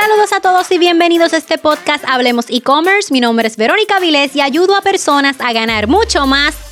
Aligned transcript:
Saludos 0.00 0.32
a 0.32 0.38
todos 0.40 0.70
y 0.70 0.78
bienvenidos 0.78 1.32
a 1.32 1.38
este 1.38 1.58
podcast 1.58 2.04
Hablemos 2.06 2.46
e-commerce. 2.50 3.12
Mi 3.12 3.18
nombre 3.18 3.48
es 3.48 3.56
Verónica 3.56 3.98
Vilés 3.98 4.36
y 4.36 4.40
ayudo 4.40 4.76
a 4.76 4.80
personas 4.80 5.40
a 5.40 5.52
ganar 5.52 5.88
mucho 5.88 6.24
más 6.24 6.67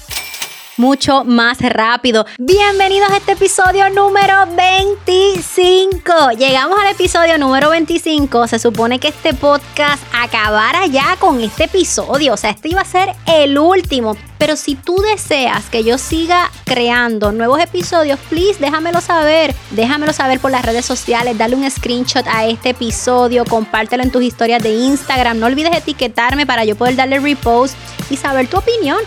mucho 0.77 1.25
más 1.25 1.59
rápido. 1.61 2.27
Bienvenidos 2.39 3.11
a 3.11 3.17
este 3.17 3.33
episodio 3.33 3.89
número 3.91 4.47
25. 4.57 6.31
Llegamos 6.39 6.79
al 6.79 6.93
episodio 6.93 7.39
número 7.39 7.71
25. 7.71 8.47
Se 8.49 8.59
supone 8.59 8.99
que 8.99 9.09
este 9.09 9.35
podcast 9.35 10.03
acabara 10.13 10.87
ya 10.87 11.17
con 11.19 11.41
este 11.41 11.65
episodio. 11.65 12.35
O 12.35 12.37
sea, 12.37 12.51
este 12.51 12.69
iba 12.71 12.83
a 12.83 12.85
ser 12.85 13.15
el 13.27 13.59
último. 13.59 14.17
Pero 14.39 14.57
si 14.57 14.75
tú 14.75 14.97
deseas 14.99 15.65
que 15.71 15.83
yo 15.83 15.97
siga 15.97 16.51
creando 16.65 17.33
nuevos 17.33 17.59
episodios, 17.61 18.19
please 18.29 18.61
déjamelo 18.61 19.01
saber. 19.01 19.55
Déjamelo 19.71 20.13
saber 20.13 20.41
por 20.41 20.51
las 20.51 20.65
redes 20.65 20.85
sociales. 20.85 21.39
Dale 21.39 21.57
un 21.57 21.71
screenshot 21.71 22.27
a 22.27 22.47
este 22.47 22.71
episodio. 22.71 23.45
Compártelo 23.45 24.03
en 24.03 24.11
tus 24.11 24.23
historias 24.23 24.63
de 24.63 24.71
Instagram. 24.71 25.39
No 25.39 25.47
olvides 25.47 25.75
etiquetarme 25.75 26.47
para 26.47 26.65
yo 26.65 26.77
poder 26.77 26.97
darle 26.97 27.19
repost 27.19 27.75
y 28.11 28.17
saber 28.17 28.49
tu 28.49 28.59
opinión. 28.59 28.99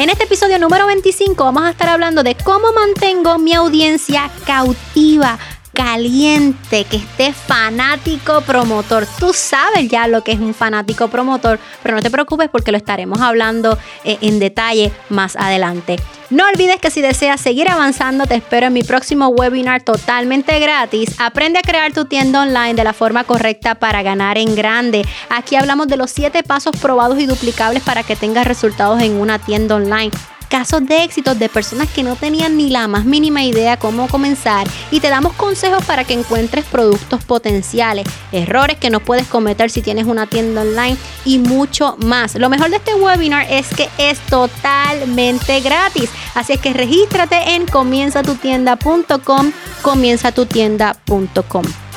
En 0.00 0.08
este 0.08 0.24
episodio 0.24 0.58
número 0.58 0.86
25 0.86 1.44
vamos 1.44 1.62
a 1.64 1.70
estar 1.72 1.90
hablando 1.90 2.22
de 2.22 2.34
cómo 2.34 2.72
mantengo 2.72 3.36
mi 3.36 3.52
audiencia 3.52 4.30
cautiva 4.46 5.38
caliente, 5.80 6.84
que 6.84 6.96
esté 6.96 7.32
fanático 7.32 8.42
promotor. 8.42 9.06
Tú 9.18 9.32
sabes 9.32 9.88
ya 9.88 10.08
lo 10.08 10.22
que 10.22 10.32
es 10.32 10.38
un 10.38 10.52
fanático 10.52 11.08
promotor, 11.08 11.58
pero 11.82 11.96
no 11.96 12.02
te 12.02 12.10
preocupes 12.10 12.50
porque 12.50 12.70
lo 12.70 12.76
estaremos 12.76 13.22
hablando 13.22 13.78
eh, 14.04 14.18
en 14.20 14.38
detalle 14.38 14.92
más 15.08 15.36
adelante. 15.36 15.96
No 16.28 16.44
olvides 16.46 16.80
que 16.80 16.90
si 16.90 17.00
deseas 17.00 17.40
seguir 17.40 17.70
avanzando, 17.70 18.26
te 18.26 18.34
espero 18.34 18.66
en 18.66 18.74
mi 18.74 18.82
próximo 18.82 19.28
webinar 19.28 19.80
totalmente 19.80 20.60
gratis. 20.60 21.14
Aprende 21.18 21.60
a 21.60 21.62
crear 21.62 21.94
tu 21.94 22.04
tienda 22.04 22.42
online 22.42 22.74
de 22.74 22.84
la 22.84 22.92
forma 22.92 23.24
correcta 23.24 23.76
para 23.76 24.02
ganar 24.02 24.36
en 24.36 24.54
grande. 24.54 25.06
Aquí 25.30 25.56
hablamos 25.56 25.88
de 25.88 25.96
los 25.96 26.10
7 26.10 26.42
pasos 26.42 26.76
probados 26.76 27.18
y 27.18 27.24
duplicables 27.24 27.82
para 27.82 28.02
que 28.02 28.16
tengas 28.16 28.46
resultados 28.46 29.02
en 29.02 29.14
una 29.14 29.38
tienda 29.38 29.76
online 29.76 30.10
casos 30.50 30.84
de 30.84 31.04
éxito 31.04 31.34
de 31.34 31.48
personas 31.48 31.88
que 31.88 32.02
no 32.02 32.16
tenían 32.16 32.56
ni 32.56 32.68
la 32.68 32.88
más 32.88 33.06
mínima 33.06 33.44
idea 33.44 33.78
cómo 33.78 34.08
comenzar 34.08 34.66
y 34.90 35.00
te 35.00 35.08
damos 35.08 35.32
consejos 35.34 35.84
para 35.84 36.04
que 36.04 36.14
encuentres 36.14 36.64
productos 36.66 37.24
potenciales, 37.24 38.06
errores 38.32 38.76
que 38.76 38.90
no 38.90 39.00
puedes 39.00 39.28
cometer 39.28 39.70
si 39.70 39.80
tienes 39.80 40.06
una 40.06 40.26
tienda 40.26 40.62
online 40.62 40.96
y 41.24 41.38
mucho 41.38 41.96
más. 41.98 42.34
Lo 42.34 42.50
mejor 42.50 42.70
de 42.70 42.76
este 42.76 42.94
webinar 42.94 43.46
es 43.48 43.68
que 43.68 43.88
es 43.96 44.18
totalmente 44.26 45.60
gratis, 45.60 46.10
así 46.34 46.54
es 46.54 46.60
que 46.60 46.72
regístrate 46.72 47.54
en 47.54 47.66
comienzatutienda.com, 47.66 49.52
comienzatutienda.com. 49.82 51.89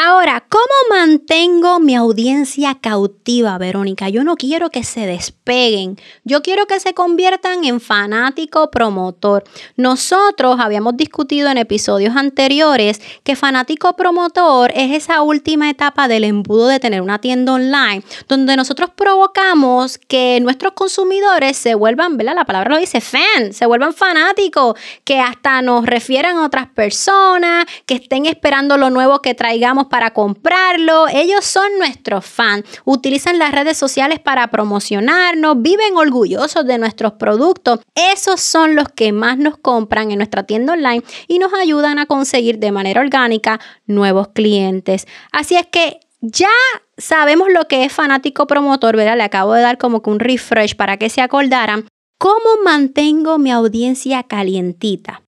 Ahora, 0.00 0.44
¿cómo 0.48 0.62
mantengo 0.90 1.80
mi 1.80 1.96
audiencia 1.96 2.76
cautiva, 2.80 3.58
Verónica? 3.58 4.08
Yo 4.08 4.22
no 4.22 4.36
quiero 4.36 4.70
que 4.70 4.84
se 4.84 5.06
despeguen, 5.06 5.98
yo 6.22 6.40
quiero 6.40 6.66
que 6.66 6.78
se 6.78 6.94
conviertan 6.94 7.64
en 7.64 7.80
fanático 7.80 8.70
promotor. 8.70 9.42
Nosotros 9.76 10.60
habíamos 10.60 10.96
discutido 10.96 11.50
en 11.50 11.58
episodios 11.58 12.14
anteriores 12.14 13.00
que 13.24 13.34
fanático 13.34 13.96
promotor 13.96 14.70
es 14.72 14.92
esa 14.92 15.22
última 15.22 15.68
etapa 15.68 16.06
del 16.06 16.22
embudo 16.22 16.68
de 16.68 16.78
tener 16.78 17.02
una 17.02 17.20
tienda 17.20 17.54
online, 17.54 18.04
donde 18.28 18.54
nosotros 18.54 18.90
provocamos 18.94 19.98
que 19.98 20.38
nuestros 20.40 20.74
consumidores 20.74 21.56
se 21.56 21.74
vuelvan, 21.74 22.16
¿verdad? 22.16 22.36
La 22.36 22.44
palabra 22.44 22.70
lo 22.70 22.78
dice, 22.78 23.00
fan, 23.00 23.52
se 23.52 23.66
vuelvan 23.66 23.92
fanáticos, 23.92 24.78
que 25.02 25.18
hasta 25.18 25.60
nos 25.60 25.86
refieran 25.86 26.36
a 26.36 26.46
otras 26.46 26.68
personas, 26.68 27.64
que 27.84 27.94
estén 27.94 28.26
esperando 28.26 28.76
lo 28.76 28.90
nuevo 28.90 29.22
que 29.22 29.34
traigamos 29.34 29.87
para 29.88 30.12
comprarlo. 30.12 31.06
Ellos 31.08 31.44
son 31.44 31.66
nuestros 31.78 32.24
fans. 32.24 32.64
Utilizan 32.84 33.38
las 33.38 33.52
redes 33.52 33.76
sociales 33.76 34.20
para 34.20 34.48
promocionarnos. 34.48 35.60
Viven 35.60 35.96
orgullosos 35.96 36.66
de 36.66 36.78
nuestros 36.78 37.14
productos. 37.14 37.80
Esos 37.94 38.40
son 38.40 38.76
los 38.76 38.88
que 38.88 39.12
más 39.12 39.38
nos 39.38 39.58
compran 39.58 40.10
en 40.10 40.18
nuestra 40.18 40.44
tienda 40.44 40.72
online 40.72 41.02
y 41.26 41.38
nos 41.38 41.52
ayudan 41.54 41.98
a 41.98 42.06
conseguir 42.06 42.58
de 42.58 42.72
manera 42.72 43.00
orgánica 43.00 43.60
nuevos 43.86 44.28
clientes. 44.28 45.06
Así 45.32 45.56
es 45.56 45.66
que 45.66 46.00
ya 46.20 46.48
sabemos 46.96 47.48
lo 47.52 47.66
que 47.68 47.84
es 47.84 47.92
fanático 47.92 48.46
promotor, 48.46 48.96
¿verdad? 48.96 49.16
Le 49.16 49.22
acabo 49.22 49.54
de 49.54 49.62
dar 49.62 49.78
como 49.78 50.02
que 50.02 50.10
un 50.10 50.20
refresh 50.20 50.74
para 50.74 50.96
que 50.96 51.10
se 51.10 51.20
acordaran. 51.20 51.86
¿Cómo 52.18 52.62
mantengo 52.64 53.38
mi 53.38 53.52
audiencia 53.52 54.24
calientita? 54.24 55.22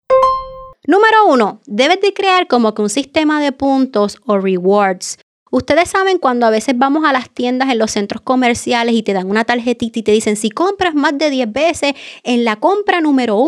Número 0.87 1.27
uno, 1.27 1.61
debes 1.67 2.01
de 2.01 2.15
crear 2.15 2.47
como 2.47 2.75
que 2.75 2.83
un 2.83 2.91
sistema 2.91 3.41
de 3.41 3.53
puntos 3.53 4.19
o 4.25 4.39
rewards 4.39 5.19
Ustedes 5.57 5.89
saben 5.89 6.19
cuando 6.19 6.45
a 6.45 6.51
veces 6.51 6.77
vamos 6.77 7.05
a 7.05 7.13
las 7.13 7.31
tiendas 7.31 7.71
en 7.71 7.79
los 7.79 7.93
centros 7.93 8.21
comerciales 8.21 8.95
y 8.95 9.03
te 9.03 9.13
dan 9.13 9.31
una 9.31 9.45
tarjetita 9.45 10.01
y 10.01 10.03
te 10.03 10.11
dicen 10.11 10.35
si 10.37 10.51
compras 10.51 10.95
más 10.95 11.17
de 11.17 11.31
10 11.31 11.53
veces 11.53 11.95
en 12.25 12.45
la 12.45 12.57
compra 12.57 13.01
número, 13.01 13.43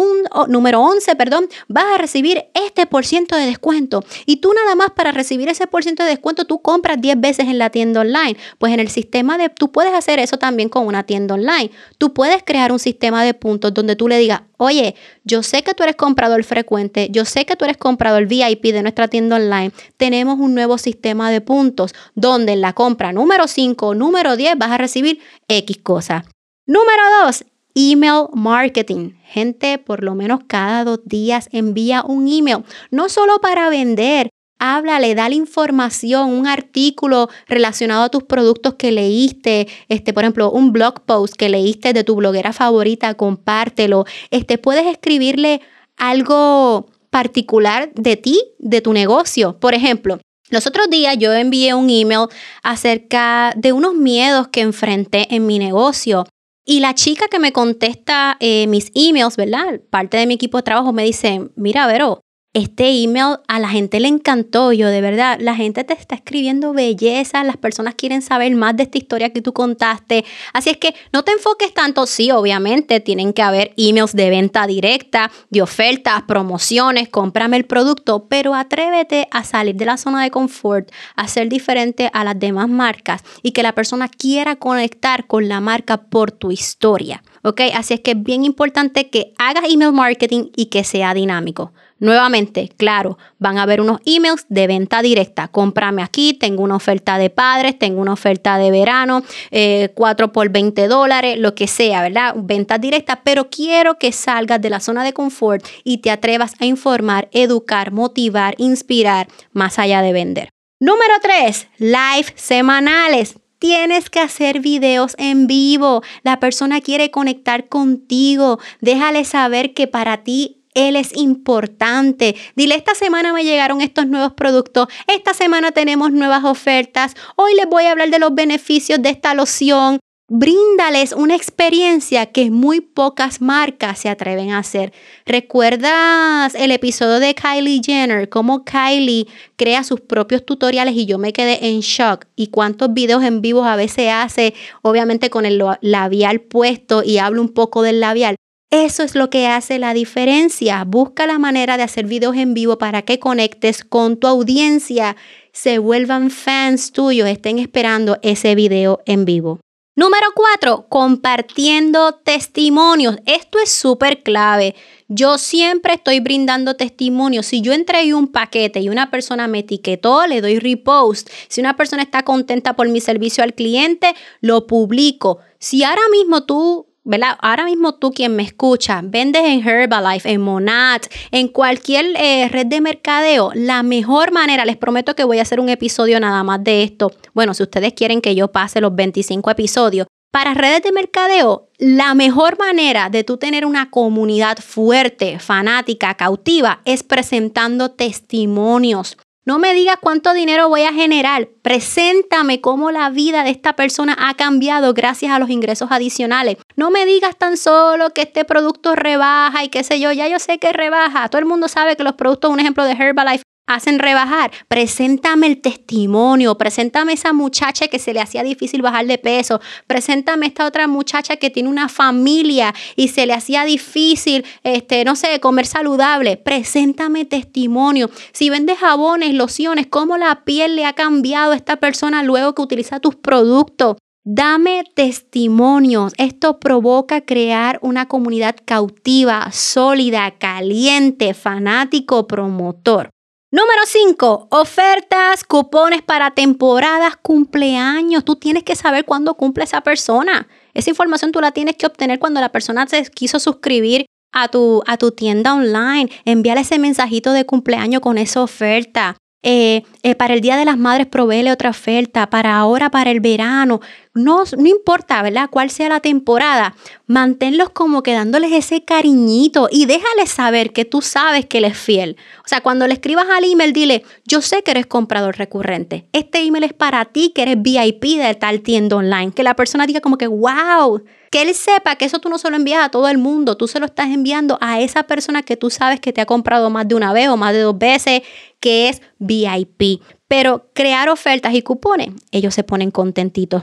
número 0.47 0.81
11, 0.81 1.17
perdón, 1.17 1.49
vas 1.67 1.85
a 1.95 1.99
recibir 1.99 2.47
este 2.55 2.87
por 2.87 3.05
ciento 3.05 3.35
de 3.35 3.47
descuento. 3.47 4.05
Y 4.27 4.37
tú 4.37 4.53
nada 4.55 4.77
más 4.77 4.91
para 4.93 5.11
recibir 5.11 5.49
ese 5.49 5.67
por 5.67 5.83
ciento 5.83 6.05
de 6.05 6.11
descuento 6.11 6.47
tú 6.47 6.63
compras 6.63 7.01
10 7.01 7.21
veces 7.21 7.47
en 7.47 7.59
la 7.59 7.71
tienda 7.71 8.01
online. 8.01 8.37
Pues 8.59 8.73
en 8.73 8.79
el 8.79 8.89
sistema 8.89 9.37
de, 9.37 9.51
tú 9.51 9.73
puedes 9.73 9.93
hacer 9.93 10.21
eso 10.21 10.39
también 10.39 10.69
con 10.69 10.87
una 10.87 11.03
tienda 11.03 11.35
online. 11.35 11.73
Tú 11.99 12.15
puedes 12.15 12.45
crear 12.45 12.71
un 12.71 12.79
sistema 12.79 13.25
de 13.25 13.35
puntos 13.35 13.75
donde 13.75 13.97
tú 13.97 14.07
le 14.07 14.19
digas, 14.19 14.43
oye, 14.59 14.95
yo 15.25 15.43
sé 15.43 15.63
que 15.63 15.73
tú 15.73 15.83
eres 15.83 15.97
comprador 15.97 16.45
frecuente, 16.45 17.09
yo 17.11 17.25
sé 17.25 17.47
que 17.47 17.57
tú 17.57 17.65
eres 17.65 17.79
comprador 17.79 18.27
VIP 18.27 18.65
de 18.65 18.83
nuestra 18.83 19.09
tienda 19.09 19.37
online. 19.37 19.73
Tenemos 19.97 20.39
un 20.39 20.55
nuevo 20.55 20.77
sistema 20.77 21.31
de 21.31 21.41
puntos 21.41 21.95
donde 22.15 22.53
en 22.53 22.61
la 22.61 22.75
compra 22.75 23.13
número 23.13 23.49
5 23.49 23.87
o 23.87 23.95
número 23.95 24.37
10 24.37 24.59
vas 24.59 24.71
a 24.71 24.79
recibir 24.79 25.21
X 25.49 25.79
cosa. 25.83 26.25
Número 26.67 27.03
2, 27.25 27.45
email 27.75 28.27
marketing. 28.35 29.13
Gente, 29.25 29.79
por 29.79 30.03
lo 30.03 30.15
menos 30.15 30.41
cada 30.47 30.85
dos 30.85 31.01
días 31.05 31.49
envía 31.53 32.03
un 32.03 32.29
email, 32.29 32.65
no 32.91 33.09
solo 33.09 33.41
para 33.41 33.71
vender. 33.71 34.29
Háblale, 34.61 35.15
dale 35.15 35.37
información, 35.37 36.31
un 36.31 36.49
artículo 36.49 37.29
relacionado 37.47 38.03
a 38.03 38.09
tus 38.09 38.25
productos 38.25 38.75
que 38.75 38.91
leíste, 38.91 39.69
este, 39.89 40.13
por 40.13 40.25
ejemplo, 40.25 40.51
un 40.51 40.73
blog 40.73 41.03
post 41.03 41.35
que 41.37 41.49
leíste 41.49 41.93
de 41.93 42.03
tu 42.03 42.17
bloguera 42.17 42.53
favorita, 42.53 43.15
compártelo. 43.15 44.05
Este, 44.31 44.59
puedes 44.59 44.87
escribirle 44.87 45.61
algo 45.97 46.87
particular 47.11 47.93
de 47.95 48.17
ti, 48.17 48.43
de 48.59 48.81
tu 48.81 48.93
negocio. 48.93 49.59
Por 49.61 49.75
ejemplo, 49.75 50.19
los 50.51 50.67
otros 50.67 50.91
días 50.91 51.17
yo 51.19 51.33
envié 51.33 51.75
un 51.75 51.89
email 51.91 52.27
acerca 52.63 53.53
de 53.57 53.73
unos 53.73 53.95
miedos 53.95 54.49
que 54.49 54.63
enfrenté 54.63 55.35
en 55.35 55.47
mi 55.47 55.59
negocio. 55.59 56.27
Y 56.65 56.81
la 56.81 56.95
chica 56.95 57.29
que 57.29 57.39
me 57.39 57.53
contesta 57.53 58.37
eh, 58.41 58.67
mis 58.67 58.91
emails, 58.95 59.37
¿verdad? 59.37 59.81
Parte 59.89 60.17
de 60.17 60.27
mi 60.27 60.35
equipo 60.35 60.59
de 60.59 60.65
trabajo 60.65 60.93
me 60.93 61.05
dice, 61.05 61.49
mira, 61.55 61.87
Vero, 61.87 62.21
este 62.55 62.91
email 63.03 63.37
a 63.47 63.61
la 63.61 63.69
gente 63.69 64.01
le 64.01 64.09
encantó. 64.09 64.73
Yo, 64.73 64.89
de 64.89 65.01
verdad, 65.01 65.39
la 65.41 65.55
gente 65.55 65.85
te 65.85 65.93
está 65.93 66.15
escribiendo 66.15 66.73
belleza, 66.73 67.45
las 67.45 67.57
personas 67.57 67.95
quieren 67.95 68.23
saber 68.23 68.55
más 68.55 68.77
de 68.77 68.85
esta 68.85 68.99
historia 68.99 69.33
que 69.33 69.43
tú 69.43 69.53
contaste. 69.53 70.25
Así 70.53 70.71
es 70.71 70.79
que 70.79 70.95
no 71.13 71.25
te 71.25 71.33
enfoques 71.33 71.75
tanto. 71.75 72.07
Sí, 72.07 72.31
obviamente, 72.31 73.01
tienen 73.01 73.33
que 73.33 73.43
haber 73.43 73.75
emails 73.77 74.15
de 74.15 74.31
venta 74.31 74.67
directa, 74.67 75.31
de 75.51 75.63
ofertas, 75.63 76.23
promociones, 76.23 77.09
cómprame 77.09 77.59
el 77.59 77.67
producto, 77.67 78.27
pero 78.29 78.55
atrévete 78.55 79.29
a 79.31 79.45
salir 79.45 79.77
de 79.77 79.85
la 79.85 79.99
zona 79.99 80.23
de 80.23 80.31
confort, 80.31 80.91
a 81.17 81.29
ser 81.29 81.49
diferente 81.49 82.11
a 82.13 82.25
las 82.25 82.39
demás 82.39 82.69
marcas 82.69 83.23
y 83.43 83.53
que 83.53 83.63
la 83.63 83.75
persona 83.75 84.09
quiera 84.09 84.57
conectar 84.57 85.27
con 85.27 85.49
la 85.49 85.61
marca 85.61 85.99
por 86.09 86.33
tu 86.33 86.51
historia. 86.51 87.23
¿Ok? 87.43 87.61
Así 87.75 87.95
es 87.95 88.01
que 88.01 88.13
es 88.13 88.23
bien 88.23 88.45
importante 88.45 89.11
que 89.11 89.33
hagas 89.39 89.65
email 89.69 89.93
marketing 89.93 90.51
y 90.57 90.67
que 90.67 90.83
sea 90.83 91.15
dinámico. 91.15 91.73
Nuevamente, 92.01 92.71
claro, 92.77 93.19
van 93.39 93.59
a 93.59 93.63
haber 93.63 93.81
unos 93.81 94.01
emails 94.05 94.47
de 94.49 94.67
venta 94.67 95.03
directa. 95.03 95.49
Cómprame 95.49 96.03
aquí, 96.03 96.33
tengo 96.33 96.63
una 96.63 96.77
oferta 96.77 97.19
de 97.19 97.29
padres, 97.29 97.79
tengo 97.79 98.01
una 98.01 98.13
oferta 98.13 98.57
de 98.57 98.71
verano, 98.71 99.23
4 99.23 99.27
eh, 99.51 100.29
por 100.29 100.49
20 100.49 100.87
dólares, 100.87 101.39
lo 101.39 101.55
que 101.55 101.67
sea, 101.67 102.03
¿verdad? 102.03 102.35
Venta 102.37 102.79
directa, 102.79 103.23
pero 103.25 103.51
quiero 103.51 103.99
que 103.99 104.13
salgas 104.13 104.61
de 104.61 104.71
la 104.71 104.81
zona 104.81 105.03
de 105.03 105.13
confort 105.13 105.65
y 105.83 105.99
te 105.99 106.11
atrevas 106.11 106.55
a 106.61 106.67
informar, 106.67 107.29
educar, 107.33 107.91
motivar, 107.91 108.55
inspirar, 108.59 109.27
más 109.53 109.79
allá 109.79 110.01
de 110.03 110.13
vender. 110.13 110.51
Número 110.81 111.15
3, 111.21 111.69
live 111.79 112.33
semanales. 112.37 113.35
Tienes 113.59 114.09
que 114.09 114.21
hacer 114.21 114.61
videos 114.61 115.17
en 115.19 115.49
vivo. 115.49 116.03
La 116.23 116.39
persona 116.39 116.81
quiere 116.81 117.11
conectar 117.11 117.69
contigo. 117.69 118.61
Déjale 118.81 119.25
saber 119.25 119.75
que 119.75 119.89
para 119.89 120.19
ti 120.19 120.58
él 120.75 120.97
es 120.97 121.17
importante. 121.17 122.37
Dile, 122.57 122.75
esta 122.75 122.95
semana 122.95 123.33
me 123.33 123.45
llegaron 123.45 123.81
estos 123.81 124.07
nuevos 124.07 124.33
productos, 124.35 124.89
esta 125.07 125.35
semana 125.35 125.73
tenemos 125.73 126.13
nuevas 126.13 126.45
ofertas, 126.45 127.15
hoy 127.37 127.55
les 127.55 127.67
voy 127.69 127.85
a 127.85 127.93
hablar 127.93 128.11
de 128.11 128.19
los 128.19 128.35
beneficios 128.35 129.03
de 129.03 129.11
esta 129.11 129.35
loción. 129.35 130.01
bríndales 130.31 131.13
una 131.13 131.35
experiencia 131.35 132.27
que 132.27 132.51
muy 132.51 132.83
pocas 132.83 133.41
marcas 133.41 133.99
se 134.01 134.11
atreven 134.11 134.51
a 134.51 134.59
hacer. 134.59 134.93
¿Recuerdas 135.25 136.55
el 136.55 136.71
episodio 136.71 137.19
de 137.19 137.35
Kylie 137.35 137.81
Jenner? 137.83 138.29
Cómo 138.29 138.63
Kylie 138.65 139.27
crea 139.57 139.83
sus 139.85 140.01
propios 140.03 140.45
tutoriales 140.45 140.95
y 140.95 141.07
yo 141.07 141.19
me 141.19 141.33
quedé 141.33 141.69
en 141.69 141.81
shock. 141.81 142.27
Y 142.37 142.49
cuántos 142.49 142.93
videos 142.93 143.25
en 143.25 143.41
vivo 143.41 143.65
a 143.65 143.77
veces 143.77 144.11
hace, 144.13 144.55
obviamente 144.83 145.31
con 145.31 145.47
el 145.47 145.63
labial 145.81 146.41
puesto 146.41 147.03
y 147.03 147.19
hablo 147.19 147.41
un 147.41 147.49
poco 147.49 147.83
del 147.83 148.01
labial. 148.01 148.37
Eso 148.71 149.03
es 149.03 149.15
lo 149.15 149.31
que 149.31 149.47
hace 149.47 149.79
la 149.79 149.95
diferencia. 149.95 150.85
Busca 150.85 151.27
la 151.27 151.39
manera 151.39 151.79
de 151.79 151.85
hacer 151.85 152.05
videos 152.05 152.37
en 152.37 152.53
vivo 152.53 152.77
para 152.77 153.01
que 153.01 153.19
conectes 153.19 153.83
con 153.83 154.19
tu 154.19 154.27
audiencia, 154.27 155.17
se 155.53 155.79
vuelvan 155.79 156.31
fans 156.31 156.93
tuyos, 156.93 157.29
estén 157.29 157.59
esperando 157.59 158.19
ese 158.23 158.55
video 158.55 159.01
en 159.07 159.25
vivo. 159.25 159.59
Número 159.97 160.27
cuatro, 160.35 160.87
compartiendo 160.89 162.13
testimonios. 162.13 163.17
Esto 163.27 163.59
es 163.59 163.71
súper 163.73 164.23
clave. 164.23 164.77
Yo 165.09 165.39
siempre 165.39 165.95
estoy 165.95 166.21
brindando 166.21 166.77
testimonios. 166.77 167.47
Si 167.47 167.63
yo 167.63 167.73
entregué 167.73 168.15
un 168.15 168.29
paquete 168.29 168.79
y 168.79 168.91
una 168.91 169.11
persona 169.11 169.49
me 169.49 169.61
etiquetó, 169.61 170.27
le 170.29 170.41
doy 170.41 170.61
repost. 170.61 171.29
Si 171.49 171.61
una 171.61 171.77
persona 171.77 172.03
está 172.03 172.23
contenta 172.23 172.77
por 172.77 172.89
mi 172.89 173.01
servicio 173.01 173.43
al 173.43 173.55
cliente, 173.55 174.15
lo 174.41 174.69
publico. 174.69 175.39
Si 175.59 175.83
ahora 175.83 176.03
mismo 176.13 176.45
tú 176.45 176.88
¿verdad? 177.09 177.39
Ahora 177.41 177.65
mismo 177.65 177.95
tú 177.95 178.13
quien 178.13 178.37
me 178.37 178.43
escucha, 178.43 179.01
vendes 179.03 179.43
en 179.45 179.67
Herbalife, 179.67 180.31
en 180.31 180.43
Monat, 180.43 181.07
en 181.31 181.49
cualquier 181.49 182.07
eh, 182.17 182.49
red 182.49 182.67
de 182.67 182.83
mercadeo, 182.83 183.51
la 183.55 183.83
mejor 183.83 184.31
manera, 184.31 184.67
les 184.67 184.77
prometo 184.77 185.15
que 185.15 185.25
voy 185.25 185.39
a 185.39 185.43
hacer 185.43 185.59
un 185.59 185.71
episodio 185.71 186.21
nada 186.21 186.45
más 186.45 186.63
de 186.63 186.83
esto. 186.83 187.11
Bueno, 187.33 187.55
si 187.55 187.63
ustedes 187.63 187.95
quieren 187.95 188.21
que 188.21 188.35
yo 188.35 188.53
pase 188.53 188.83
los 188.83 188.95
25 188.95 189.51
episodios, 189.51 190.07
para 190.31 190.53
redes 190.53 190.83
de 190.83 190.93
mercadeo, 190.93 191.71
la 191.79 192.15
mejor 192.15 192.59
manera 192.59 193.09
de 193.09 193.25
tú 193.25 193.39
tener 193.39 193.65
una 193.65 193.91
comunidad 193.91 194.59
fuerte, 194.59 195.39
fanática, 195.39 196.15
cautiva, 196.15 196.83
es 196.85 197.03
presentando 197.03 197.93
testimonios. 197.93 199.17
No 199.49 199.59
me 199.59 199.73
digas 199.73 199.97
cuánto 199.99 200.35
dinero 200.35 200.69
voy 200.69 200.83
a 200.83 200.93
generar. 200.93 201.49
Preséntame 201.63 202.61
cómo 202.61 202.91
la 202.91 203.09
vida 203.09 203.45
de 203.45 203.51
esta 203.51 203.75
persona 203.77 204.15
ha 204.19 204.35
cambiado 204.35 204.93
gracias 204.93 205.33
a 205.33 205.39
los 205.39 205.49
ingresos 205.49 205.91
adicionales. 205.91 206.59
No 206.77 206.91
me 206.91 207.07
digas 207.07 207.35
tan 207.35 207.57
solo 207.57 208.11
que 208.11 208.21
este 208.21 208.45
producto 208.45 208.95
rebaja 208.95 209.65
y 209.65 209.71
qué 209.71 209.85
sé 209.85 210.01
yo. 210.01 210.13
Ya 210.13 210.29
yo 210.29 210.39
sé 210.39 210.59
que 210.59 210.75
rebaja. 210.75 211.31
Todo 211.31 211.39
el 211.39 211.47
mundo 211.47 211.67
sabe 211.67 211.97
que 211.97 212.05
los 212.05 212.13
productos, 212.13 212.51
un 212.51 212.61
ejemplo 212.61 212.85
de 212.85 212.93
Herbalife, 212.93 213.43
hacen 213.69 214.01
rebajar. 214.01 214.51
Preséntame 214.67 215.47
el 215.47 215.61
testimonio, 215.61 216.57
preséntame 216.59 217.13
esa 217.13 217.33
muchacha 217.33 217.87
que 217.87 218.01
se 218.01 218.13
le 218.13 218.21
hacía 218.21 218.43
difícil 218.43 218.83
bajar 218.83 219.07
de 219.07 219.19
peso, 219.19 219.61
preséntame 219.87 220.47
esta 220.47 220.67
otra 220.67 220.89
muchacha 220.89 221.37
que 221.37 221.51
tiene 221.51 221.69
una 221.69 221.89
familia 221.89 222.75
y 222.97 223.09
se 223.09 223.27
le 223.27 223.35
hacía 223.35 223.65
difícil, 223.65 224.45
este, 224.65 225.05
no 225.05 225.15
sé, 225.15 225.39
comer 225.39 225.67
saludable. 225.67 226.37
Preséntame 226.37 227.27
testimonio. 227.27 228.11
Si 228.33 228.51
vendes 228.51 228.79
jabones, 228.79 229.35
lociones, 229.35 229.87
cómo 229.87 230.17
la 230.17 230.45
piel 230.45 230.75
le 230.75 230.87
ha 230.87 230.95
cambiado 230.95 231.53
a 231.53 231.57
esta 231.57 231.77
persona 231.77 232.23
luego 232.23 232.55
que 232.55 232.63
utiliza 232.63 233.01
tus 233.01 233.15
productos. 233.15 233.97
Dame 234.25 234.85
testimonios. 234.95 236.13
Esto 236.19 236.59
provoca 236.61 237.23
crear 237.23 237.79
una 237.83 238.09
comunidad 238.09 238.57
cautiva, 238.65 239.51
sólida, 239.53 240.33
caliente, 240.39 241.33
fanático, 241.33 242.27
promotor. 242.27 243.11
Número 243.51 243.81
5, 243.87 244.49
ofertas, 244.51 245.43
cupones 245.43 246.03
para 246.03 246.33
temporadas, 246.33 247.17
cumpleaños. 247.17 248.23
Tú 248.23 248.37
tienes 248.37 248.63
que 248.63 248.77
saber 248.77 249.07
cuándo 249.07 249.37
cumple 249.37 249.65
esa 249.65 249.81
persona. 249.81 250.47
Esa 250.75 250.91
información 250.91 251.33
tú 251.33 251.41
la 251.41 251.53
tienes 251.53 251.77
que 251.77 251.87
obtener 251.87 252.19
cuando 252.19 252.43
la 252.43 252.51
persona 252.51 252.87
se 252.87 253.03
quiso 253.07 253.41
suscribir 253.41 254.05
a 254.33 254.49
tu, 254.49 254.83
a 254.87 254.99
tu 254.99 255.13
tienda 255.13 255.55
online. 255.55 256.11
Envíale 256.27 256.61
ese 256.61 256.79
mensajito 256.79 257.33
de 257.33 257.47
cumpleaños 257.47 258.03
con 258.03 258.19
esa 258.19 258.43
oferta. 258.43 259.17
Eh, 259.43 259.83
eh, 260.03 260.15
para 260.15 260.35
el 260.35 260.43
Día 260.43 260.59
de 260.59 260.67
las 260.67 260.77
Madres 260.77 261.07
proveele 261.07 261.51
otra 261.51 261.71
oferta, 261.71 262.29
para 262.29 262.57
ahora, 262.57 262.91
para 262.91 263.11
el 263.11 263.21
verano, 263.21 263.81
no, 264.19 264.45
no 264.57 264.69
importa, 264.69 265.23
¿verdad? 265.23 265.49
Cuál 265.51 265.71
sea 265.71 265.89
la 265.89 266.01
temporada, 266.01 266.75
manténlos 267.07 267.71
como 267.71 268.03
que 268.03 268.13
dándoles 268.13 268.53
ese 268.53 268.85
cariñito 268.85 269.69
y 269.71 269.87
déjales 269.87 270.31
saber 270.31 270.73
que 270.73 270.85
tú 270.85 271.01
sabes 271.01 271.47
que 271.47 271.59
él 271.59 271.65
es 271.65 271.79
fiel. 271.79 272.17
O 272.45 272.49
sea, 272.49 272.61
cuando 272.61 272.87
le 272.87 272.95
escribas 272.95 273.27
al 273.31 273.45
email, 273.45 273.73
dile, 273.73 274.05
yo 274.25 274.43
sé 274.43 274.63
que 274.63 274.73
eres 274.73 274.87
comprador 274.87 275.39
recurrente, 275.39 276.07
este 276.13 276.41
email 276.41 276.65
es 276.65 276.73
para 276.73 277.05
ti 277.07 277.33
que 277.35 277.43
eres 277.43 277.63
VIP 277.63 278.19
de 278.19 278.35
tal 278.35 278.61
tienda 278.61 278.97
online, 278.97 279.33
que 279.33 279.43
la 279.43 279.55
persona 279.55 279.87
diga 279.87 280.01
como 280.01 280.19
que, 280.19 280.27
wow, 280.27 281.03
que 281.31 281.43
él 281.43 281.55
sepa 281.55 281.97
que 281.97 282.05
eso 282.05 282.19
tú 282.19 282.29
no 282.29 282.39
se 282.39 282.51
lo 282.51 282.57
envías 282.57 282.85
a 282.85 282.89
todo 282.91 283.09
el 283.09 283.19
mundo, 283.19 283.57
tú 283.57 283.69
se 283.69 283.81
lo 283.81 283.87
estás 283.87 284.09
enviando 284.09 284.59
a 284.61 284.81
esa 284.81 285.05
persona 285.05 285.43
que 285.43 285.57
tú 285.57 285.71
sabes 285.71 286.01
que 286.01 286.13
te 286.13 286.21
ha 286.21 286.27
comprado 286.27 286.71
más 286.71 286.89
de 286.89 286.95
una 286.95 287.13
vez 287.13 287.29
o 287.29 287.37
más 287.37 287.53
de 287.53 287.61
dos 287.61 287.79
veces, 287.79 288.23
que 288.61 288.89
es 288.89 289.03
VIP. 289.19 290.03
Pero 290.27 290.69
crear 290.75 291.09
ofertas 291.09 291.55
y 291.55 291.63
cupones, 291.63 292.11
ellos 292.33 292.55
se 292.55 292.65
ponen 292.65 292.91
contentitos. 292.91 293.63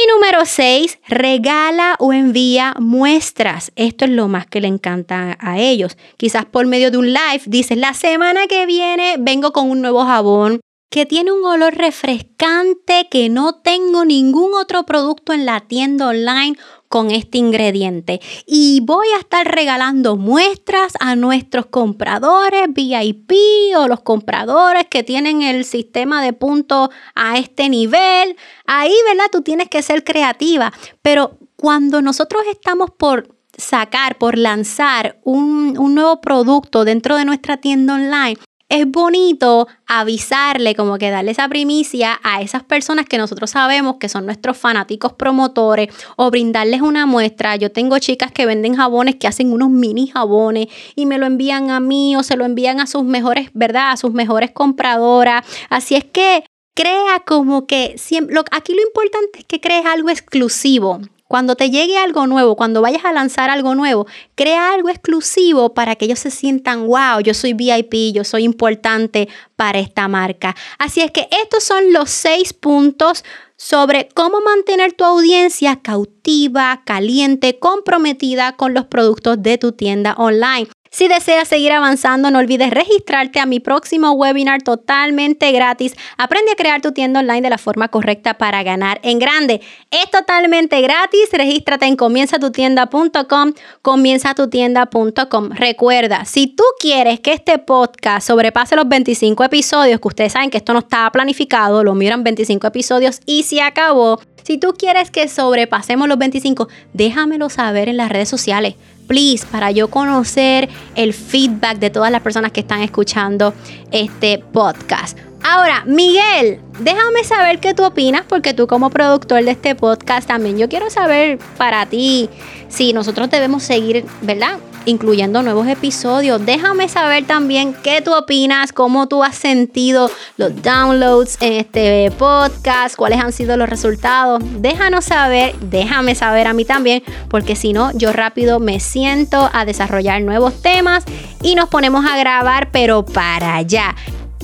Y 0.00 0.06
número 0.14 0.44
6, 0.44 1.00
regala 1.08 1.96
o 1.98 2.12
envía 2.12 2.72
muestras. 2.78 3.72
Esto 3.74 4.04
es 4.04 4.12
lo 4.12 4.28
más 4.28 4.46
que 4.46 4.60
le 4.60 4.68
encanta 4.68 5.36
a 5.40 5.58
ellos. 5.58 5.96
Quizás 6.16 6.44
por 6.44 6.66
medio 6.66 6.92
de 6.92 6.98
un 6.98 7.12
live 7.12 7.42
dices, 7.46 7.76
la 7.76 7.94
semana 7.94 8.46
que 8.46 8.64
viene 8.64 9.16
vengo 9.18 9.52
con 9.52 9.68
un 9.68 9.80
nuevo 9.80 10.04
jabón 10.04 10.60
que 10.88 11.04
tiene 11.04 11.32
un 11.32 11.44
olor 11.44 11.74
refrescante 11.74 13.08
que 13.10 13.28
no 13.28 13.60
tengo 13.60 14.04
ningún 14.04 14.54
otro 14.54 14.86
producto 14.86 15.32
en 15.32 15.44
la 15.44 15.60
tienda 15.60 16.06
online 16.06 16.56
con 16.88 17.10
este 17.10 17.38
ingrediente. 17.38 18.20
Y 18.46 18.80
voy 18.80 19.06
a 19.16 19.20
estar 19.20 19.46
regalando 19.46 20.16
muestras 20.16 20.94
a 21.00 21.16
nuestros 21.16 21.66
compradores 21.66 22.72
VIP 22.72 23.32
o 23.76 23.88
los 23.88 24.00
compradores 24.00 24.84
que 24.90 25.02
tienen 25.02 25.42
el 25.42 25.64
sistema 25.64 26.22
de 26.22 26.32
puntos 26.32 26.90
a 27.14 27.38
este 27.38 27.68
nivel. 27.68 28.36
Ahí, 28.66 28.94
¿verdad? 29.06 29.26
Tú 29.30 29.42
tienes 29.42 29.68
que 29.68 29.82
ser 29.82 30.04
creativa. 30.04 30.72
Pero 31.02 31.38
cuando 31.56 32.00
nosotros 32.02 32.42
estamos 32.50 32.90
por 32.90 33.34
sacar, 33.56 34.16
por 34.18 34.38
lanzar 34.38 35.18
un, 35.24 35.76
un 35.78 35.94
nuevo 35.94 36.20
producto 36.20 36.84
dentro 36.84 37.16
de 37.16 37.24
nuestra 37.24 37.56
tienda 37.56 37.94
online, 37.94 38.38
es 38.68 38.90
bonito 38.90 39.66
avisarle, 39.86 40.74
como 40.74 40.98
que 40.98 41.10
darle 41.10 41.30
esa 41.30 41.48
primicia 41.48 42.20
a 42.22 42.42
esas 42.42 42.62
personas 42.62 43.06
que 43.06 43.16
nosotros 43.16 43.50
sabemos 43.50 43.96
que 43.96 44.08
son 44.08 44.26
nuestros 44.26 44.58
fanáticos 44.58 45.14
promotores 45.14 45.88
o 46.16 46.30
brindarles 46.30 46.82
una 46.82 47.06
muestra. 47.06 47.56
Yo 47.56 47.72
tengo 47.72 47.98
chicas 47.98 48.30
que 48.30 48.46
venden 48.46 48.76
jabones 48.76 49.16
que 49.16 49.26
hacen 49.26 49.52
unos 49.52 49.70
mini 49.70 50.08
jabones 50.08 50.68
y 50.94 51.06
me 51.06 51.18
lo 51.18 51.26
envían 51.26 51.70
a 51.70 51.80
mí 51.80 52.14
o 52.16 52.22
se 52.22 52.36
lo 52.36 52.44
envían 52.44 52.80
a 52.80 52.86
sus 52.86 53.04
mejores, 53.04 53.50
¿verdad? 53.54 53.92
A 53.92 53.96
sus 53.96 54.12
mejores 54.12 54.50
compradoras. 54.50 55.44
Así 55.70 55.94
es 55.94 56.04
que 56.04 56.44
crea 56.74 57.24
como 57.26 57.66
que 57.66 57.96
siempre, 57.96 58.36
aquí 58.50 58.74
lo 58.74 58.82
importante 58.82 59.40
es 59.40 59.44
que 59.46 59.60
crees 59.60 59.86
algo 59.86 60.10
exclusivo. 60.10 61.00
Cuando 61.28 61.56
te 61.56 61.68
llegue 61.70 61.98
algo 61.98 62.26
nuevo, 62.26 62.56
cuando 62.56 62.80
vayas 62.80 63.04
a 63.04 63.12
lanzar 63.12 63.50
algo 63.50 63.74
nuevo, 63.74 64.06
crea 64.34 64.72
algo 64.72 64.88
exclusivo 64.88 65.74
para 65.74 65.94
que 65.94 66.06
ellos 66.06 66.18
se 66.18 66.30
sientan, 66.30 66.86
wow, 66.86 67.20
yo 67.22 67.34
soy 67.34 67.52
VIP, 67.52 68.14
yo 68.14 68.24
soy 68.24 68.44
importante 68.44 69.28
para 69.54 69.78
esta 69.78 70.08
marca. 70.08 70.56
Así 70.78 71.02
es 71.02 71.10
que 71.10 71.28
estos 71.42 71.62
son 71.64 71.92
los 71.92 72.08
seis 72.08 72.54
puntos 72.54 73.24
sobre 73.58 74.08
cómo 74.14 74.40
mantener 74.40 74.92
tu 74.92 75.04
audiencia 75.04 75.80
cautiva, 75.82 76.82
caliente, 76.86 77.58
comprometida 77.58 78.56
con 78.56 78.72
los 78.72 78.86
productos 78.86 79.42
de 79.42 79.58
tu 79.58 79.72
tienda 79.72 80.14
online. 80.16 80.68
Si 80.90 81.06
deseas 81.08 81.48
seguir 81.48 81.72
avanzando, 81.72 82.30
no 82.30 82.38
olvides 82.38 82.70
registrarte 82.70 83.40
a 83.40 83.46
mi 83.46 83.60
próximo 83.60 84.12
webinar 84.12 84.62
totalmente 84.62 85.52
gratis. 85.52 85.94
Aprende 86.16 86.52
a 86.52 86.56
crear 86.56 86.80
tu 86.80 86.92
tienda 86.92 87.20
online 87.20 87.42
de 87.42 87.50
la 87.50 87.58
forma 87.58 87.88
correcta 87.88 88.34
para 88.34 88.62
ganar 88.62 88.98
en 89.02 89.18
grande. 89.18 89.60
Es 89.90 90.10
totalmente 90.10 90.80
gratis. 90.80 91.28
Regístrate 91.32 91.86
en 91.86 91.96
comienzatutienda.com, 91.96 93.52
comienzatutienda.com. 93.82 95.50
Recuerda, 95.50 96.24
si 96.24 96.46
tú 96.46 96.64
quieres 96.80 97.20
que 97.20 97.32
este 97.32 97.58
podcast 97.58 98.26
sobrepase 98.26 98.76
los 98.76 98.88
25 98.88 99.44
episodios, 99.44 100.00
que 100.00 100.08
ustedes 100.08 100.32
saben 100.32 100.50
que 100.50 100.58
esto 100.58 100.72
no 100.72 100.80
estaba 100.80 101.10
planificado, 101.12 101.84
lo 101.84 101.94
miran 101.94 102.24
25 102.24 102.66
episodios 102.66 103.20
y 103.26 103.42
se 103.42 103.60
acabó. 103.60 104.20
Si 104.48 104.56
tú 104.56 104.72
quieres 104.72 105.10
que 105.10 105.28
sobrepasemos 105.28 106.08
los 106.08 106.16
25, 106.16 106.68
déjamelo 106.94 107.50
saber 107.50 107.90
en 107.90 107.98
las 107.98 108.08
redes 108.08 108.30
sociales 108.30 108.76
please, 109.06 109.44
para 109.46 109.70
yo 109.72 109.88
conocer 109.88 110.68
el 110.94 111.12
feedback 111.12 111.78
de 111.78 111.90
todas 111.90 112.12
las 112.12 112.22
personas 112.22 112.52
que 112.52 112.60
están 112.60 112.82
escuchando 112.82 113.52
este 113.90 114.38
podcast. 114.38 115.18
Ahora, 115.42 115.82
Miguel, 115.86 116.60
déjame 116.78 117.24
saber 117.24 117.58
qué 117.58 117.74
tú 117.74 117.84
opinas, 117.84 118.22
porque 118.28 118.54
tú 118.54 118.66
como 118.66 118.90
productor 118.90 119.44
de 119.44 119.50
este 119.52 119.74
podcast 119.74 120.28
también, 120.28 120.58
yo 120.58 120.68
quiero 120.68 120.90
saber 120.90 121.38
para 121.56 121.86
ti 121.86 122.28
si 122.68 122.92
nosotros 122.92 123.30
debemos 123.30 123.62
seguir, 123.62 124.04
¿verdad? 124.20 124.58
Incluyendo 124.86 125.42
nuevos 125.42 125.66
episodios. 125.66 126.44
Déjame 126.44 126.88
saber 126.88 127.24
también 127.26 127.74
qué 127.82 128.02
tú 128.02 128.14
opinas, 128.14 128.72
cómo 128.72 129.08
tú 129.08 129.22
has 129.22 129.36
sentido 129.36 130.10
los 130.36 130.62
downloads 130.62 131.38
en 131.40 131.54
este 131.54 132.10
podcast, 132.18 132.96
cuáles 132.96 133.20
han 133.20 133.32
sido 133.32 133.56
los 133.56 133.68
resultados. 133.68 134.42
Déjanos 134.60 135.04
saber, 135.04 135.54
déjame 135.60 136.14
saber 136.14 136.46
a 136.46 136.52
mí 136.52 136.64
también, 136.64 137.02
porque 137.28 137.56
si 137.56 137.72
no, 137.72 137.90
yo 137.96 138.12
rápido 138.12 138.60
me 138.60 138.80
siento 138.80 139.50
a 139.52 139.64
desarrollar 139.64 140.22
nuevos 140.22 140.62
temas 140.62 141.04
y 141.42 141.54
nos 141.54 141.68
ponemos 141.68 142.04
a 142.04 142.16
grabar, 142.18 142.70
pero 142.72 143.04
para 143.04 143.56
allá. 143.56 143.94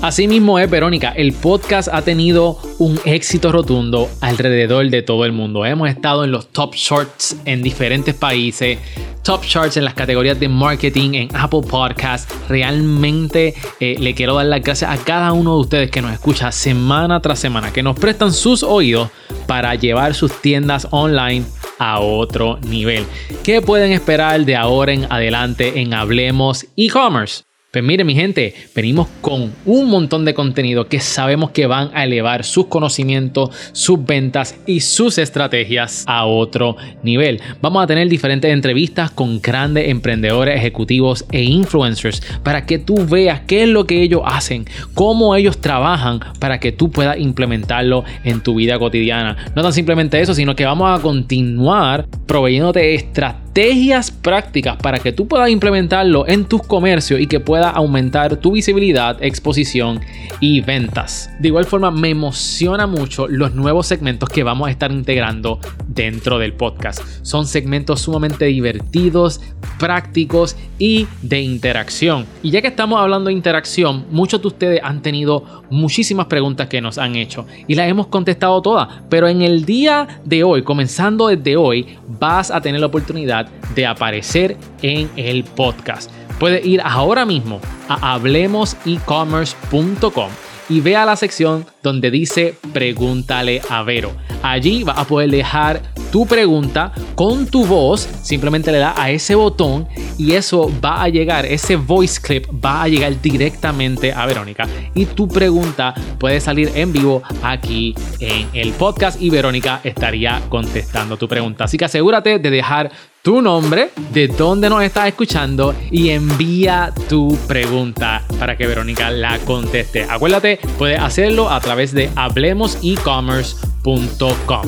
Así 0.02 0.28
mismo 0.28 0.58
es, 0.58 0.68
Verónica, 0.68 1.12
el 1.16 1.32
podcast 1.32 1.88
ha 1.90 2.02
tenido 2.02 2.58
un 2.78 3.00
éxito 3.06 3.50
rotundo 3.52 4.10
alrededor 4.20 4.90
de 4.90 5.00
todo 5.00 5.24
el 5.24 5.32
mundo. 5.32 5.64
Hemos 5.64 5.88
estado 5.88 6.24
en 6.24 6.30
los 6.30 6.48
top 6.48 6.74
charts 6.74 7.36
en 7.46 7.62
diferentes 7.62 8.14
países, 8.14 8.78
top 9.24 9.44
charts 9.44 9.76
en 9.76 9.84
las 9.84 9.94
categorías 9.94 10.38
de 10.38 10.48
marketing, 10.48 11.14
en 11.14 11.28
Apple 11.34 11.62
Podcasts. 11.68 12.32
Realmente 12.48 13.54
eh, 13.80 13.96
le 13.98 14.14
quiero 14.14 14.34
dar 14.36 14.46
las 14.46 14.62
gracias 14.62 14.90
a 14.90 15.02
cada 15.02 15.32
uno 15.32 15.54
de 15.54 15.60
ustedes 15.62 15.90
que 15.90 16.02
nos 16.02 16.12
escucha 16.12 16.52
semana 16.52 17.20
tras 17.20 17.38
semana, 17.38 17.72
que 17.72 17.82
nos 17.82 17.98
prestan 17.98 18.32
sus 18.32 18.62
oídos 18.62 19.08
para 19.46 19.74
llevar 19.74 20.14
sus 20.14 20.40
tiendas 20.40 20.86
online 20.90 21.44
a 21.78 21.98
otro 22.00 22.58
nivel. 22.60 23.06
¿Qué 23.42 23.60
pueden 23.62 23.92
esperar 23.92 24.44
de 24.44 24.56
ahora 24.56 24.92
en 24.92 25.10
adelante 25.10 25.80
en 25.80 25.94
Hablemos 25.94 26.66
e-commerce? 26.76 27.44
Pues 27.74 27.84
mire 27.84 28.04
mi 28.04 28.14
gente, 28.14 28.54
venimos 28.72 29.08
con 29.20 29.52
un 29.66 29.90
montón 29.90 30.24
de 30.24 30.32
contenido 30.32 30.86
que 30.86 31.00
sabemos 31.00 31.50
que 31.50 31.66
van 31.66 31.90
a 31.92 32.04
elevar 32.04 32.44
sus 32.44 32.66
conocimientos, 32.66 33.50
sus 33.72 34.06
ventas 34.06 34.54
y 34.64 34.78
sus 34.78 35.18
estrategias 35.18 36.04
a 36.06 36.24
otro 36.24 36.76
nivel. 37.02 37.40
Vamos 37.60 37.82
a 37.82 37.88
tener 37.88 38.08
diferentes 38.08 38.52
entrevistas 38.52 39.10
con 39.10 39.42
grandes 39.42 39.88
emprendedores, 39.88 40.56
ejecutivos 40.56 41.24
e 41.32 41.42
influencers 41.42 42.22
para 42.44 42.64
que 42.64 42.78
tú 42.78 43.04
veas 43.08 43.40
qué 43.40 43.64
es 43.64 43.68
lo 43.68 43.88
que 43.88 44.02
ellos 44.02 44.22
hacen, 44.24 44.66
cómo 44.94 45.34
ellos 45.34 45.60
trabajan 45.60 46.20
para 46.38 46.60
que 46.60 46.70
tú 46.70 46.92
puedas 46.92 47.18
implementarlo 47.18 48.04
en 48.22 48.40
tu 48.40 48.54
vida 48.54 48.78
cotidiana. 48.78 49.36
No 49.56 49.62
tan 49.64 49.72
simplemente 49.72 50.20
eso, 50.20 50.32
sino 50.32 50.54
que 50.54 50.64
vamos 50.64 50.96
a 50.96 51.02
continuar 51.02 52.06
proveyéndote 52.28 52.94
estrategias 52.94 53.43
estrategias 53.54 54.10
prácticas 54.10 54.76
para 54.78 54.98
que 54.98 55.12
tú 55.12 55.28
puedas 55.28 55.48
implementarlo 55.48 56.26
en 56.26 56.44
tus 56.44 56.60
comercios 56.62 57.20
y 57.20 57.28
que 57.28 57.38
pueda 57.38 57.70
aumentar 57.70 58.36
tu 58.38 58.50
visibilidad, 58.50 59.22
exposición 59.22 60.00
y 60.40 60.60
ventas. 60.60 61.30
De 61.38 61.48
igual 61.48 61.64
forma, 61.64 61.92
me 61.92 62.10
emociona 62.10 62.88
mucho 62.88 63.28
los 63.28 63.54
nuevos 63.54 63.86
segmentos 63.86 64.28
que 64.28 64.42
vamos 64.42 64.66
a 64.66 64.70
estar 64.72 64.90
integrando 64.90 65.60
dentro 65.86 66.40
del 66.40 66.54
podcast. 66.54 67.00
Son 67.22 67.46
segmentos 67.46 68.00
sumamente 68.00 68.46
divertidos, 68.46 69.40
prácticos 69.78 70.56
y 70.78 71.06
de 71.22 71.40
interacción. 71.40 72.26
Y 72.42 72.50
ya 72.50 72.60
que 72.62 72.68
estamos 72.68 73.00
hablando 73.00 73.28
de 73.28 73.34
interacción, 73.34 74.06
muchos 74.10 74.40
de 74.42 74.48
ustedes 74.48 74.80
han 74.82 75.02
tenido 75.02 75.62
muchísimas 75.70 76.26
preguntas 76.26 76.68
que 76.68 76.80
nos 76.80 76.98
han 76.98 77.14
hecho 77.16 77.46
y 77.66 77.74
las 77.74 77.88
hemos 77.88 78.06
contestado 78.08 78.60
todas. 78.62 78.88
Pero 79.08 79.28
en 79.28 79.42
el 79.42 79.64
día 79.64 80.20
de 80.24 80.44
hoy, 80.44 80.62
comenzando 80.62 81.28
desde 81.28 81.56
hoy, 81.56 81.96
vas 82.18 82.50
a 82.50 82.60
tener 82.60 82.80
la 82.80 82.86
oportunidad 82.86 83.48
de 83.74 83.86
aparecer 83.86 84.56
en 84.82 85.10
el 85.16 85.44
podcast. 85.44 86.10
Puedes 86.38 86.66
ir 86.66 86.80
ahora 86.82 87.24
mismo 87.24 87.60
a 87.88 88.14
hablemosecommerce.com 88.14 90.30
y 90.68 90.80
vea 90.80 91.04
la 91.04 91.16
sección 91.16 91.66
donde 91.82 92.10
dice 92.10 92.54
Pregúntale 92.72 93.60
a 93.68 93.82
Vero. 93.82 94.12
Allí 94.42 94.82
vas 94.82 94.98
a 94.98 95.04
poder 95.04 95.30
dejar 95.30 95.82
tu 96.14 96.26
pregunta 96.26 96.92
con 97.16 97.44
tu 97.44 97.66
voz, 97.66 98.08
simplemente 98.22 98.70
le 98.70 98.78
das 98.78 98.96
a 98.96 99.10
ese 99.10 99.34
botón 99.34 99.88
y 100.16 100.34
eso 100.34 100.70
va 100.80 101.02
a 101.02 101.08
llegar, 101.08 101.44
ese 101.44 101.74
voice 101.74 102.20
clip 102.22 102.46
va 102.64 102.84
a 102.84 102.88
llegar 102.88 103.20
directamente 103.20 104.12
a 104.12 104.24
Verónica 104.24 104.64
y 104.94 105.06
tu 105.06 105.26
pregunta 105.26 105.92
puede 106.20 106.38
salir 106.38 106.70
en 106.76 106.92
vivo 106.92 107.20
aquí 107.42 107.96
en 108.20 108.46
el 108.54 108.70
podcast 108.74 109.20
y 109.20 109.28
Verónica 109.28 109.80
estaría 109.82 110.40
contestando 110.48 111.16
tu 111.16 111.26
pregunta. 111.26 111.64
Así 111.64 111.76
que 111.76 111.86
asegúrate 111.86 112.38
de 112.38 112.48
dejar 112.48 112.92
tu 113.24 113.40
nombre, 113.40 113.90
de 114.12 114.28
dónde 114.28 114.68
nos 114.68 114.82
estás 114.82 115.08
escuchando 115.08 115.74
y 115.90 116.10
envía 116.10 116.92
tu 117.08 117.38
pregunta 117.48 118.22
para 118.38 118.58
que 118.58 118.66
Verónica 118.66 119.10
la 119.10 119.38
conteste. 119.38 120.04
Acuérdate, 120.04 120.58
puedes 120.76 121.00
hacerlo 121.00 121.48
a 121.48 121.58
través 121.60 121.94
de 121.94 122.10
hablemosecommerce.com. 122.16 124.62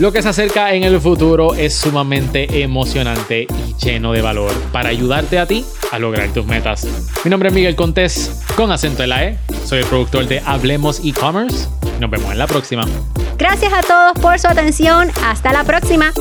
Lo 0.00 0.10
que 0.10 0.22
se 0.22 0.28
acerca 0.28 0.74
en 0.74 0.82
el 0.82 1.00
futuro 1.00 1.54
es 1.54 1.72
sumamente 1.72 2.64
emocionante 2.64 3.46
y 3.48 3.74
lleno 3.80 4.12
de 4.12 4.22
valor 4.22 4.50
para 4.72 4.88
ayudarte 4.88 5.38
a 5.38 5.46
ti 5.46 5.64
a 5.92 6.00
lograr 6.00 6.30
tus 6.30 6.46
metas. 6.46 6.88
Mi 7.22 7.30
nombre 7.30 7.50
es 7.50 7.54
Miguel 7.54 7.76
Contés, 7.76 8.42
con 8.56 8.72
acento 8.72 9.04
en 9.04 9.10
la 9.10 9.24
E. 9.24 9.38
Soy 9.64 9.82
el 9.82 9.86
productor 9.86 10.26
de 10.26 10.42
Hablemos 10.44 11.00
e-commerce. 11.04 11.68
Nos 12.00 12.10
vemos 12.10 12.32
en 12.32 12.38
la 12.38 12.48
próxima. 12.48 12.84
Gracias 13.38 13.72
a 13.72 13.82
todos 13.82 14.14
por 14.20 14.36
su 14.40 14.48
atención. 14.48 15.12
Hasta 15.22 15.52
la 15.52 15.62
próxima. 15.62 16.12